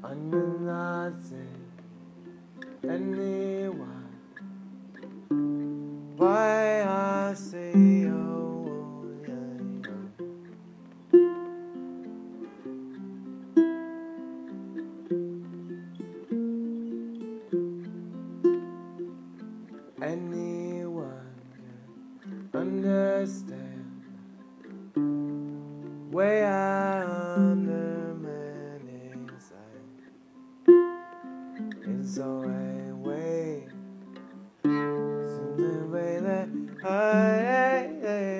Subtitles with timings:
[0.05, 1.13] I'm not
[2.85, 4.04] anyone.
[20.33, 21.35] anyone
[22.23, 24.03] can understand
[26.13, 28.81] way I'm the man
[29.13, 29.85] inside.
[31.85, 32.93] And so I
[35.37, 36.49] something way that
[36.85, 38.34] I.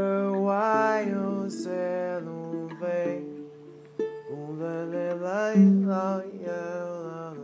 [0.00, 3.22] Wonder why you said away.
[4.32, 4.86] All the
[5.20, 7.34] light, oh yeah,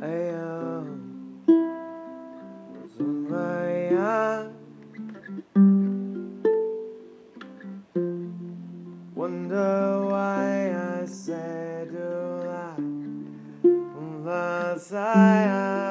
[0.00, 0.86] Hey, oh,
[2.96, 3.94] somebody,
[9.14, 12.82] Wonder why I said you lie.
[14.24, 15.87] Last I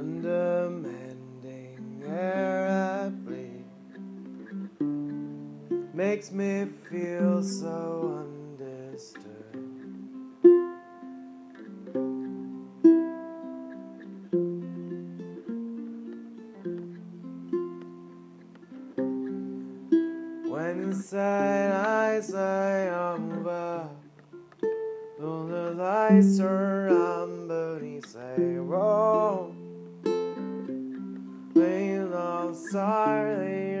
[0.00, 1.76] Undermending
[2.08, 2.66] air
[3.04, 3.66] I
[5.92, 9.24] makes me feel so understood.
[20.48, 23.90] When inside I say I'm over,
[25.22, 29.59] all the lights around me say wrong.
[32.50, 33.78] I'm sorry,